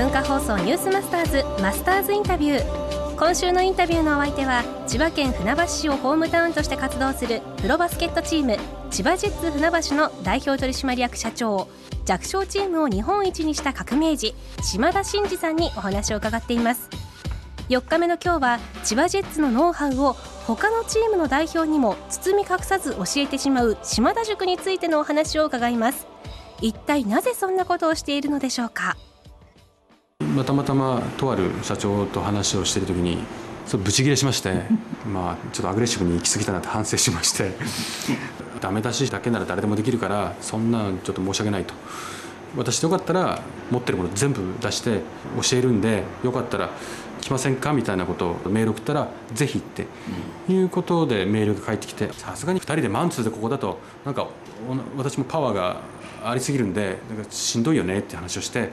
[0.00, 3.16] 文化放送ニュースマスターズマスターズインタビュー。
[3.18, 8.56] 今週のインタビューのお相手は千葉県船橋市をホームタウンとして活動するプロバスケットチーム
[8.90, 11.68] 千葉ジェッツ船橋の代表取締役社長
[12.06, 16.88] 弱小チームを日本一にした革命児島田真二さんにお話を伺っています。
[17.68, 20.14] 4日目の今日は千葉ジェッツのノウハウを
[20.46, 26.06] 他のチームの代表にも包み隠さず教えてしまう島田塾についてのお話を伺います。
[26.62, 28.96] 一体なぜそんなことをしているのでしょうか？
[30.34, 33.18] またまたまとある社長と話をしている時に
[33.66, 34.62] そブチギレしまして
[35.06, 37.52] まあちょっとアグレッシブに行き過ぎたなって反省しまして
[38.60, 41.74] ダメ出しだけなら誰でもできるからそんなちょっと申し訳ないと。
[42.56, 45.02] 私よかったら持ってるもの全部出して
[45.40, 46.70] 教えるんでよかったら
[47.20, 49.86] 来ませんかみたいなことをメール送ったらぜひって
[50.48, 54.26] いうことでメールが返ってきてさすがに2人でマンツーでここだとなんか
[54.96, 55.80] 私もパワーが
[56.24, 58.70] ありすぎるんでなんかしんどいよねって話をして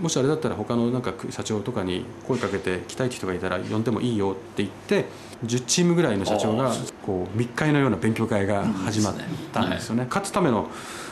[0.00, 5.06] もしあれだったら他のなんか社長とかに声かけて来たい人がいたら呼んでもいいよって言って
[5.44, 6.72] 10チームぐらいの社長が
[7.04, 9.14] こう密会のような勉強会が始まっ
[9.52, 10.06] たんですよね。
[10.08, 10.68] 勝つための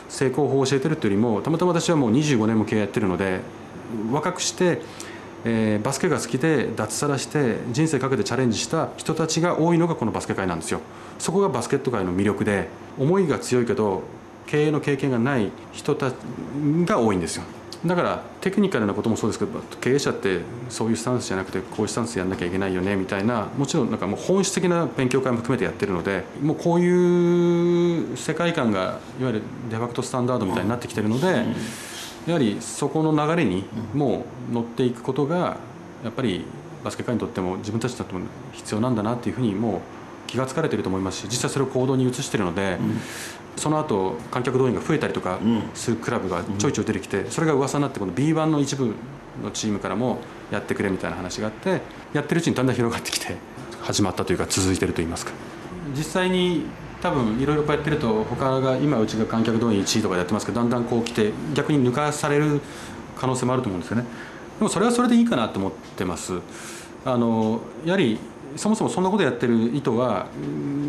[0.08, 3.40] 成功法を教えてるというよりもたまたま私はもう25年も経営やってるので
[4.10, 4.80] 若くして、
[5.44, 10.80] えー、バスケが好きで脱サラして人生かけてチャレンジした人たちが多いのがこのバスケ界なんですよ。
[11.18, 14.02] そこがバスケット界の魅力で思いが強いけど
[14.46, 16.14] 経営の経験がない人たち
[16.84, 17.44] が多いんですよ。
[17.84, 31.46] だからテクニカルなこともそうですけど経営者ってそういうスタンスじゃなくてこういうスタンスやんなきゃいけないよねみたいなもちろんなんかもう本質的な勉強会も含めてやってるのでもうこういう世界観がいわゆるデファクトスタンダードみたいになってきてるので
[32.26, 33.64] やはりそこの流れに
[33.94, 35.56] もう乗っていくことが
[36.04, 36.44] やっぱり
[36.84, 38.20] バスケ界にとっても自分たちにとっても
[38.52, 39.80] 必要なんだなっていうふうにもう
[40.30, 42.78] 気が付かれてると思いますし実際それを行動に移してるので、
[43.56, 45.41] その後観客動員が増えたりとか
[45.74, 48.94] するクラブがちょいちょい出てきてそれが噂になってこの B1 の一部
[49.42, 50.20] のチームからも
[50.52, 51.82] やってくれみたいな話があって
[52.12, 53.36] やってるうちにだんだん広がってきて
[53.82, 55.32] 始まったというか続いてるといいますか。
[55.96, 56.66] 実際に
[57.02, 62.60] 多分いろいろこうやってると他が今うちが観客動員1位とかやってますけどだんだんこう来て逆に抜かされる
[63.16, 64.04] 可能性もあると思うんですよね。
[64.58, 66.34] でもそれはそれでいいかなと思ってます。
[67.04, 68.19] あのやはり
[68.56, 70.27] そもそもそんなことやってる意図は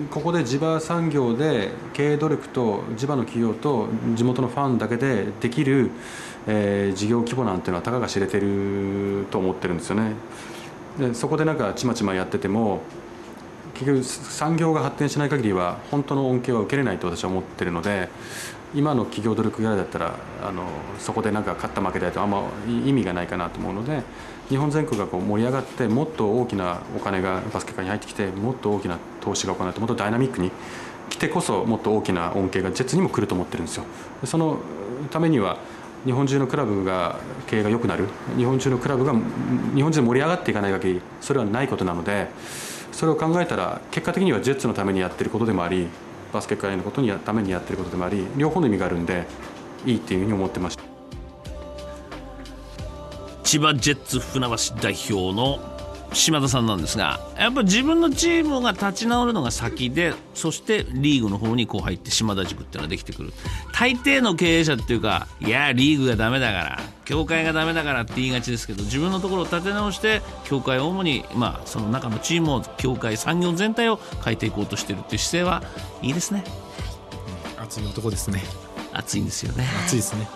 [0.10, 5.92] ここで地場産業で経営努力と地場の企業と地元のファンだけでできる、
[6.48, 10.14] えー、事業規模なんていうのはたかが知れてると思ってるんですよね。
[11.00, 12.82] でそこでなんかちまちまやってても
[13.74, 18.10] 結局産業が発展しない限りは本当の恩恵は受けれないと私は思ってるので
[18.74, 20.64] 今の企業努力ぐらいだったらあの
[20.98, 24.02] そこでなんか勝った負けだとあんま意味がないかなと思うので
[24.50, 30.52] 日本全国がこう盛り上がってもっと大きなお金がバスケ界に入ってきてもっと大きな投資が行われてもっとダイナミックに
[31.10, 33.84] 来てこそもっと大きな恩恵がジェッツにも来ると思ってるんですよ。
[34.24, 34.60] その
[35.10, 35.58] ためには
[36.06, 38.08] 日本中のクラブが経営が良くなる。
[38.36, 39.14] 日本中のクラブが
[39.76, 42.28] 日本中で盛り上がっていかない限りそれはないことなので
[42.92, 45.88] それを考えたら結果的にはジェッツのためにやってることでもあり
[46.34, 49.26] バスケ界のことにためにやってることでもあり両方の意味があるんで
[49.86, 50.84] いいっていうふうに思ってました。
[53.44, 55.60] 千葉ジェッツ船橋代表の
[56.14, 63.34] 島田さんなんですがやっぱ自分のチームが立ち直るのが先でそしてリーグの方にこう入って島田塾っていうのができてくる。
[63.74, 75.64] 大抵の経営者っていうかいやリーグがダメだから協会がダメだからって言いがちですけど自分のところを立て直して協会を主にまあその中のチームを協会産業全体を変えていこうとしてるっていう姿勢は
[76.02, 76.44] いいですね。
[77.58, 78.44] 熱い男ですね。
[78.92, 79.66] 熱いんですよね。
[79.86, 80.28] 熱いですね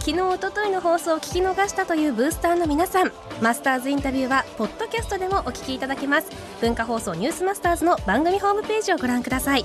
[0.00, 3.12] 昨日おとといの放送を聞き逃したというブースターの皆さん。
[3.42, 6.30] マスターズインタビューはポッドキャストでもお聞きいただけます。
[6.62, 9.64] 文化放送ニュースマスターズの番組ホームページをご覧ください。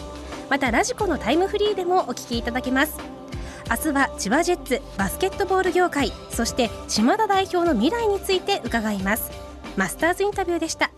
[0.49, 2.97] またラジコのタイムフリーでもお聞きいただけます。
[3.69, 9.31] 明日は千葉ジェッツバスケットボール業界そして島田代表の未来について伺います。
[9.77, 10.91] マスターズインタビューでした。